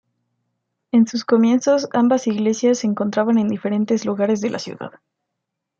[0.91, 4.93] En sus comienzos ambas iglesias se encontraban en diferentes lugares de la ciudad.